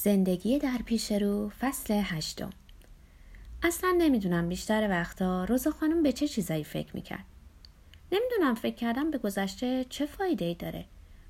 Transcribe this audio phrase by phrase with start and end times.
[0.00, 2.50] زندگی در پیش رو فصل هشتم.
[3.62, 7.24] اصلا نمی‌دونم بیشتر وقتا روزا خانم به چه چیزایی فکر می‌کرد.
[8.12, 10.84] نمی‌دونم فکر کردم به گذشته چه فایده ای داره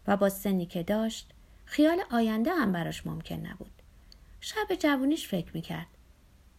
[0.06, 1.30] و با سنی که داشت
[1.64, 3.70] خیال آینده هم براش ممکن نبود.
[4.40, 5.86] شب جوونیش فکر می‌کرد.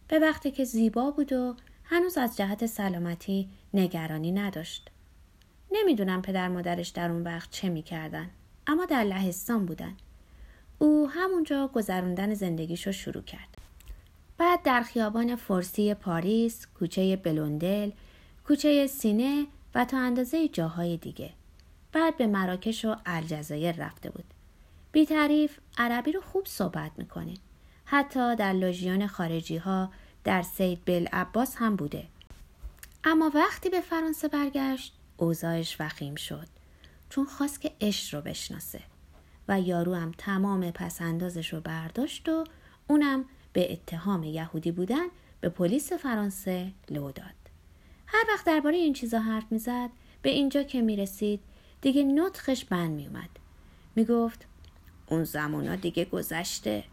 [0.08, 4.90] به وقتی که زیبا بود و هنوز از جهت سلامتی نگرانی نداشت.
[5.72, 8.30] نمی‌دونم پدر مادرش در اون وقت چه می‌کردن
[8.66, 9.96] اما در لهستان بودن.
[10.82, 13.48] او همونجا گذروندن زندگیشو شروع کرد.
[14.38, 17.90] بعد در خیابان فرسی پاریس، کوچه بلوندل،
[18.46, 21.30] کوچه سینه و تا اندازه جاهای دیگه.
[21.92, 24.24] بعد به مراکش و الجزایر رفته بود.
[24.92, 27.34] بی تعریف عربی رو خوب صحبت می‌کنه.
[27.84, 29.92] حتی در لژیون خارجی ها
[30.24, 32.06] در سید بل عباس هم بوده.
[33.04, 36.46] اما وقتی به فرانسه برگشت اوضاعش وخیم شد
[37.10, 38.80] چون خواست که عشق رو بشناسه.
[39.50, 42.44] و یارو هم تمام پسندازش رو برداشت و
[42.88, 45.06] اونم به اتهام یهودی بودن
[45.40, 47.34] به پلیس فرانسه لو داد.
[48.06, 49.90] هر وقت درباره این چیزا حرف می‌زد
[50.22, 51.40] به اینجا که می‌رسید
[51.80, 53.30] دیگه نطخش بند میومد.
[53.96, 54.46] می‌گفت
[55.06, 56.84] اون زمونا دیگه گذشته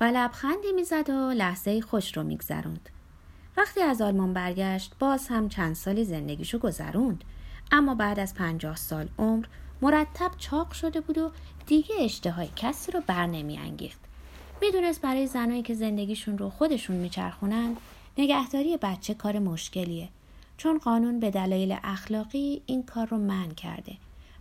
[0.00, 2.88] و لبخندی می‌زد و لحظه خوش رو میگذروند.
[3.56, 7.24] وقتی از آلمان برگشت باز هم چند سالی زندگیشو گذروند
[7.72, 9.46] اما بعد از پنجاه سال عمر
[9.82, 11.32] مرتب چاق شده بود و
[11.70, 13.98] دیگه اشتهای کسی رو بر نمی انگیخت.
[14.62, 17.76] می‌دونست برای زنایی که زندگیشون رو خودشون میچرخونند
[18.18, 20.08] نگهداری بچه کار مشکلیه
[20.56, 23.96] چون قانون به دلایل اخلاقی این کار رو من کرده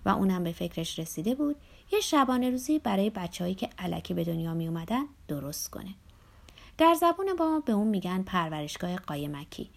[0.05, 1.55] و اونم به فکرش رسیده بود
[1.91, 5.95] یه شبانه روزی برای بچههایی که علکی به دنیا می اومدن درست کنه.
[6.77, 9.69] در زبون با به اون میگن پرورشگاه قایمکی.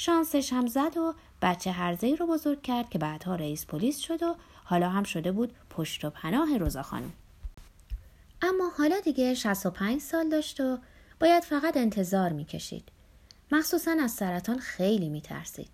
[0.00, 4.34] شانسش هم زد و بچه هرزهی رو بزرگ کرد که بعدها رئیس پلیس شد و
[4.64, 7.12] حالا هم شده بود پشت و پناه روزا خانم.
[8.42, 10.78] اما حالا دیگه 65 سال داشت و
[11.20, 12.88] باید فقط انتظار می‌کشید.
[13.52, 15.70] مخصوصا از سرطان خیلی میترسید.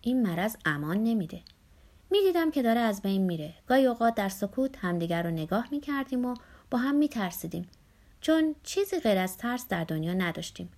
[0.00, 1.40] این مرض امان نمیده.
[2.10, 3.54] می‌دیدم که داره از بین میره.
[3.66, 6.34] گاهی اوقات در سکوت همدیگر رو نگاه می‌کردیم و
[6.70, 7.68] با هم میترسیدیم.
[8.20, 10.70] چون چیزی غیر از ترس در دنیا نداشتیم.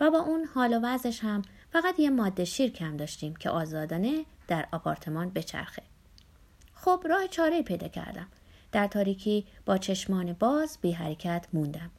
[0.00, 1.42] و با اون حال و وضعش هم
[1.72, 5.82] فقط یه ماده شیر کم داشتیم که آزادانه در آپارتمان بچرخه.
[6.74, 8.26] خب راه چاره پیدا کردم.
[8.72, 11.90] در تاریکی با چشمان باز بی حرکت موندم.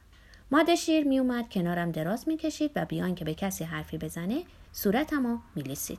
[0.50, 4.44] ماده شیر می اومد کنارم دراز می کشید و بیان که به کسی حرفی بزنه
[4.72, 5.98] صورتمو می لیسید.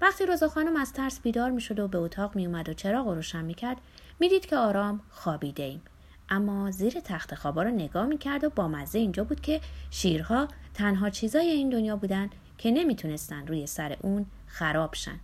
[0.00, 3.08] وقتی روزا خانم از ترس بیدار می شد و به اتاق می اومد و چراغ
[3.08, 3.76] روشن می کرد
[4.20, 5.82] می دید که آرام خوابیده ایم.
[6.28, 9.60] اما زیر تخت خوابا رو نگاه می کرد و با مزه اینجا بود که
[9.90, 15.20] شیرها تنها چیزای این دنیا بودن که نمی‌تونستن روی سر اون خراب شن.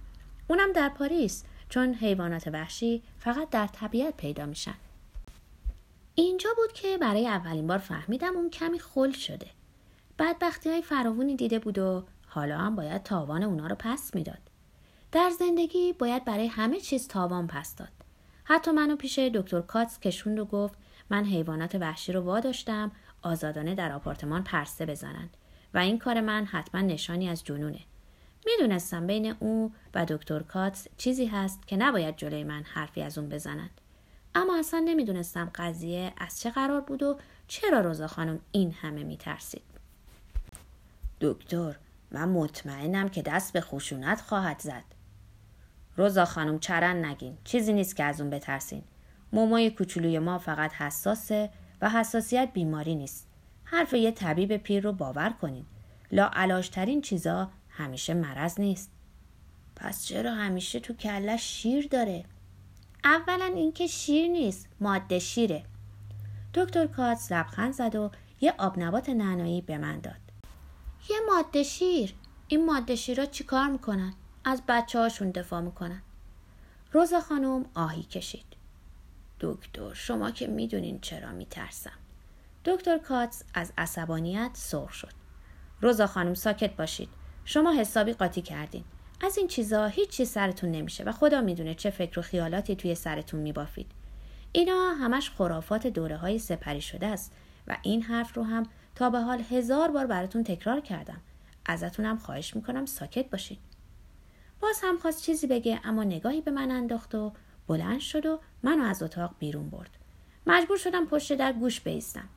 [0.49, 4.75] اونم در پاریس چون حیوانات وحشی فقط در طبیعت پیدا میشن.
[6.15, 9.47] اینجا بود که برای اولین بار فهمیدم اون کمی خل شده.
[10.19, 14.39] بدبختی های فراوونی دیده بود و حالا هم باید تاوان اونا رو پس می‌داد.
[15.13, 17.89] در زندگی باید برای همه چیز تاوان پس داد.
[18.45, 20.75] حتی منو پیش دکتر کاتس کشوند و گفت
[21.11, 25.37] من حیوانات وحشی رو واداشتم آزادانه در آپارتمان پرسه بزنند
[25.75, 27.81] و این کار من حتما نشانی از جنونه.
[28.47, 33.29] می‌دونستم بین او و دکتر کاتس چیزی هست که نباید جلوی من حرفی از اون
[33.29, 33.81] بزنند.
[34.35, 37.19] اما اصلا نمی‌دونستم قضیه از چه قرار بود و
[37.49, 39.63] چرا روزا خانم این همه میترسید.
[41.21, 41.77] دکتر
[42.11, 44.85] من مطمئنم که دست به خشونت خواهد زد.
[45.97, 47.39] روزا خانم چرن نگین.
[47.45, 48.83] چیزی نیست که از اون بترسین.
[49.33, 51.51] مومای کوچولوی ما فقط حساسه
[51.81, 53.28] و حساسیت بیماری نیست.
[53.71, 55.67] حرف یه طبیب پیر رو باور کنین.
[56.13, 58.91] لا ترین چیزا همیشه مرض نیست.
[59.77, 62.25] پس چرا همیشه تو کلش شیر داره؟
[63.05, 65.65] اولا اینکه شیر نیست ماده شیره.
[66.55, 70.21] دکتر کاتس لبخند زد و یه آب نبات نعنایی به من داد.
[71.11, 72.15] یه ماده شیر.
[72.49, 74.15] این ماده شیرها چیکار می‌کنن؟
[74.45, 76.03] از بچه هاشون دفاع می‌کنن.
[76.93, 78.47] روزا خانم آهی کشید.
[79.41, 81.99] دکتر شما که می‌دونین چرا میترسم.
[82.69, 85.13] دکتر کاتس از عصبانیت سرخ شد.
[85.81, 87.09] روزا خانم ساکت باشید.
[87.45, 88.85] شما حسابی قاطی کردین.
[89.21, 93.41] از این چیزا هیچی سرتون نمیشه و خدا می‌دونه چه فکر و خیالاتی توی سرتون
[93.41, 93.91] میبافید.
[94.53, 97.33] اینا همش خرافات دوره های سپری شده است
[97.67, 101.21] و این حرف رو هم تا به حال هزار بار براتون تکرار کردم.
[101.67, 103.59] ازتونم خواهش می‌کنم ساکت باشید.
[104.61, 107.33] باز هم خواست چیزی بگه اما نگاهی به من انداخت و
[107.67, 109.91] بلند شد و منو از اتاق بیرون برد.
[110.47, 112.29] مجبور شدم پشت در گوش بیستم.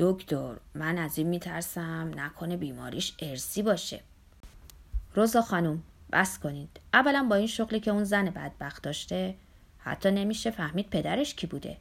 [0.00, 4.00] دکتر من از این میترسم نکنه بیماریش ارسی باشه.
[5.14, 5.82] روزا خانم
[6.12, 6.80] بس کنید.
[6.94, 9.34] اولا با این شغلی که اون زن بدبخت داشته
[9.78, 11.76] حتی نمیشه فهمید پدرش کی بوده.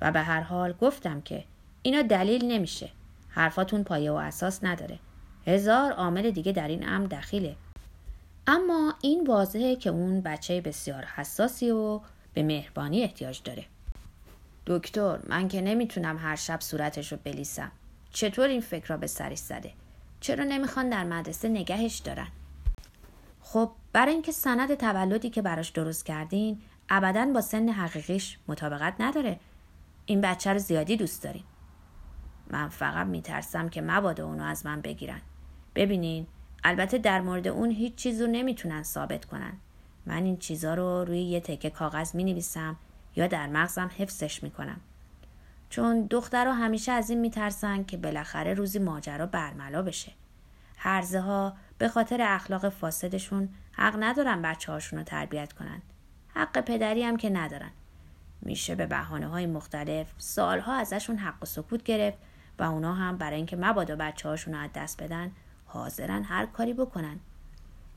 [0.00, 1.44] و به هر حال گفتم که
[1.82, 2.88] اینا دلیل نمیشه.
[3.28, 4.98] حرفاتون پایه و اساس نداره.
[5.46, 7.56] هزار عامل دیگه در این امر دخیله.
[8.46, 12.00] اما این واضحه که اون بچه بسیار حساسی و
[12.34, 13.64] به مهربانی احتیاج داره.
[14.66, 17.72] دکتر من که نمی‌تونم هر شب صورتش رو بلیسم.
[18.12, 19.72] چطور این فکر را به سرش زده؟
[20.20, 22.28] چرا نمی‌خوان در مدرسه نگهش دارن؟
[23.40, 29.40] خب برای اینکه سند تولدی که براش درست کردین ابدا با سن حقیقیش مطابقت نداره.
[30.06, 31.44] این بچه رو زیادی دوست دارین
[32.50, 35.20] من فقط میترسم که مبادا اونو از من بگیرن.
[35.74, 36.26] ببینین
[36.64, 39.52] البته در مورد اون هیچ چیز نمی‌تونن ثابت کنن.
[40.06, 42.76] من این چیزا رو روی یه تکه کاغذ می نویسم
[43.16, 44.80] یا در مغزم حفظش می‌کنم.
[45.70, 50.12] چون دخترها همیشه از این میترسن که بالاخره روزی ماجرا برملا بشه.
[50.76, 55.82] هرزه ها به خاطر اخلاق فاسدشون حق ندارن بچه هاشون رو تربیت کنن.
[56.34, 57.70] حق پدری هم که ندارن.
[58.42, 62.18] میشه به بحانه های مختلف سالها ازشون حق و سکوت گرفت
[62.58, 65.30] و اونا هم برای اینکه مبادا بچه هاشون رو از دست بدن
[65.66, 67.18] حاضرن هر کاری بکنن.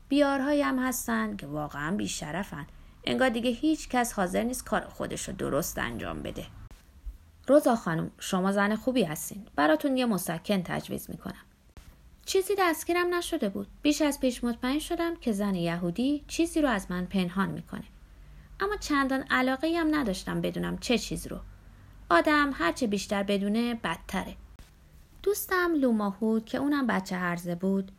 [0.08, 2.66] بیارهایی هم هستن که واقعا بیشرفن.
[3.06, 6.46] انگار دیگه هیچ کس حاضر نیست کار خودش رو درست انجام بده.
[7.48, 9.46] روزا خانم شما زن خوبی هستین.
[9.56, 11.44] براتون یه مسکن تجویز می‌کنم.
[12.26, 13.66] چیزی دستگیرم نشده بود.
[13.82, 17.84] بیش از پیش مطمئن شدم که زن یهودی چیزی رو از من پنهان می‌کنه.
[18.60, 21.38] اما چندان علاقه هم نداشتم بدونم چه چیز رو.
[22.10, 24.36] آدم هرچه بیشتر بدونه بدتره.
[25.22, 27.92] دوستم لوماهود که اونم بچه هرزه بود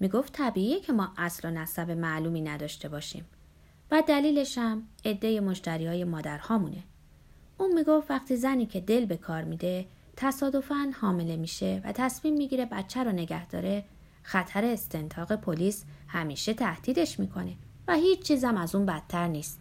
[0.00, 3.24] می‌گفت طبیعیه که ما اصل و نسب معلومی نداشته باشیم.
[3.90, 6.82] و دلیلشم عده مشتری های مادرهامونه.
[7.58, 12.64] اون می‌گفت وقتی زنی که دل به کار میده تصادفا حامله میشه و تصمیم می‌گیره
[12.64, 13.84] بچه رو نگه داره
[14.22, 17.56] خطر استنتاق پلیس همیشه تهدیدش می‌کنه
[17.88, 19.60] و هیچ چیزم از اون بدتر نیست.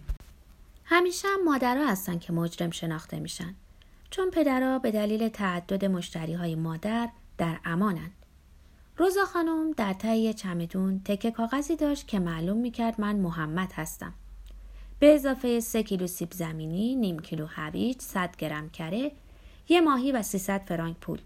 [0.86, 3.56] همیشه هم مادرها هستن که مجرم شناخته میشن.
[4.10, 8.12] چون پدرها به دلیل تعدد مشتری های مادر در امانند
[8.98, 14.14] روزا خانم در تایی چمدون تکه کاغذی داشت که معلوم می‌کرد من محمد هستم.
[15.00, 19.12] به اضافه سه کیلو سیب زمینی، نیم کیلو هویج، 100 گرم کره،
[19.70, 21.20] یه ماهی و 300 فرانک پول.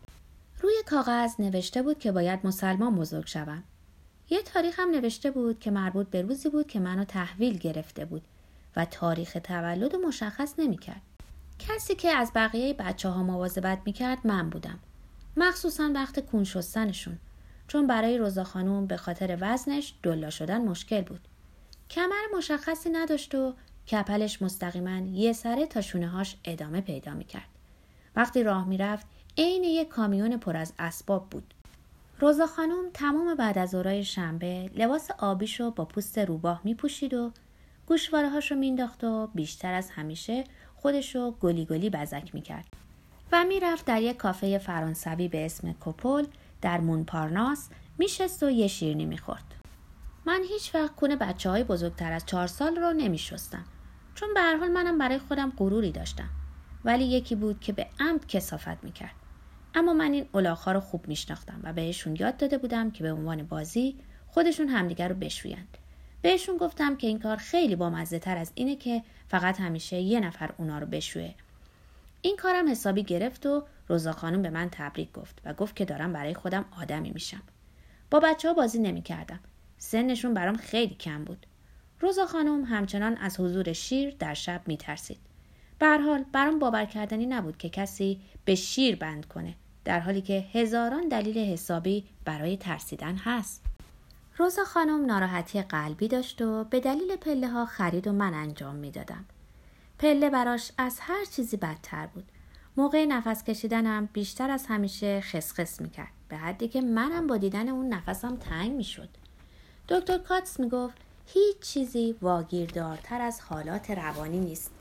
[0.61, 3.63] روی کاغذ نوشته بود که باید مسلمان بزرگ شوم.
[4.29, 8.21] یه تاریخ هم نوشته بود که مربوط به روزی بود که منو تحویل گرفته بود
[8.75, 11.01] و تاریخ تولد مشخص نمی‌کرد.
[11.59, 14.79] کسی که از بقیه بچه ها مواظبت می‌کرد من بودم.
[15.37, 17.19] مخصوصا وقت کون شستنشون
[17.67, 21.27] چون برای روزا خانوم به خاطر وزنش دلا شدن مشکل بود.
[21.89, 23.53] کمر مشخصی نداشت و
[23.91, 27.47] کپلش مستقیما یه سره تا شونه هاش ادامه پیدا می‌کرد.
[28.15, 29.05] وقتی راه می‌رفت
[29.37, 31.53] عین یک کامیون پر از اسباب بود.
[32.19, 37.31] روزا خانم تمام بعد از اورای شنبه لباس آبیشو با پوست روباه میپوشید و
[37.87, 40.43] گوشواره هاشو مینداخت و بیشتر از همیشه
[40.75, 42.65] خودشو گلی گلی بزک می‌کرد.
[43.31, 46.25] و می‌رفت در یک کافه فرانسوی به اسم کوپل
[46.61, 49.52] در مونپارناس میشست و یه شیرنی می‌خورد.
[50.25, 53.65] من هیچ وقت کونه بچه های بزرگتر از چهار سال رو نمیشستم.
[54.15, 56.29] چون به حال منم برای خودم غروری داشتم.
[56.85, 59.15] ولی یکی بود که به عمد کسافت می‌کرد.
[59.75, 63.43] اما من این الاغها رو خوب میشناختم و بهشون یاد داده بودم که به عنوان
[63.43, 63.95] بازی
[64.27, 65.77] خودشون همدیگر رو بشویند.
[66.21, 70.53] بهشون گفتم که این کار خیلی بامزه تر از اینه که فقط همیشه یه نفر
[70.57, 71.33] اونا رو بشوه.
[72.21, 76.13] این کارم حسابی گرفت و روزا خانم به من تبریک گفت و گفت که دارم
[76.13, 77.41] برای خودم آدمی میشم.
[78.11, 79.39] با بچه ها بازی نمی‌کردم.
[79.83, 81.45] سنشون برام خیلی کم بود.
[81.99, 85.17] روزا خانم همچنان از حضور شیر در شب میترسید.
[85.79, 89.53] به حال برام باور کردنی نبود که کسی به شیر بند کنه
[89.85, 93.65] در حالی که هزاران دلیل حسابی برای ترسیدن هست.
[94.37, 99.25] روزا خانم ناراحتی قلبی داشت و به دلیل پله ها خرید و من انجام می‌دادم.
[99.99, 102.25] پله براش از هر چیزی بدتر بود.
[102.77, 107.93] موقع نفس کشیدنم بیشتر از همیشه خسخس می‌کرد به حدی که منم با دیدن اون
[107.93, 109.09] نفسم تنگ می‌شد.
[109.89, 114.71] دکتر کاتس می‌گفت هیچ چیزی واگیردارتر از حالات روانی نیست.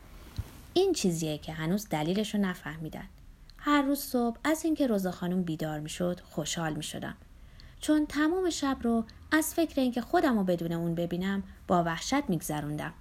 [0.74, 3.08] این چیزیه که هنوز دلیلش رو نفهمیدن.
[3.56, 7.16] هر روز صبح از اینکه روزا خانم بیدار می‌شد خوشحال می‌شدم.
[7.80, 12.92] چون تمام شب رو از فکر اینکه خودم رو بدون اون ببینم با وحشت میگذروندم.